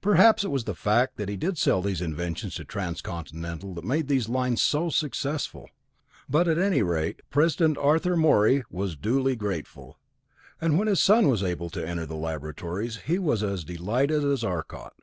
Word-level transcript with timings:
Perhaps 0.00 0.42
it 0.42 0.48
was 0.50 0.64
the 0.64 0.74
fact 0.74 1.18
that 1.18 1.28
he 1.28 1.36
did 1.36 1.58
sell 1.58 1.82
these 1.82 2.00
inventions 2.00 2.54
to 2.54 2.64
Transcontinental 2.64 3.74
that 3.74 3.84
made 3.84 4.08
these 4.08 4.26
lines 4.26 4.62
so 4.62 4.88
successful; 4.88 5.68
but 6.30 6.48
at 6.48 6.56
any 6.56 6.80
rate, 6.82 7.20
President 7.28 7.76
Arthur 7.76 8.16
Morey 8.16 8.64
was 8.70 8.96
duly 8.96 9.36
grateful, 9.36 9.98
and 10.62 10.78
when 10.78 10.88
his 10.88 11.02
son 11.02 11.28
was 11.28 11.42
able 11.42 11.68
to 11.68 11.86
enter 11.86 12.06
the 12.06 12.16
laboratories 12.16 13.00
he 13.04 13.18
was 13.18 13.42
as 13.42 13.64
delighted 13.64 14.24
as 14.24 14.42
Arcot. 14.42 14.94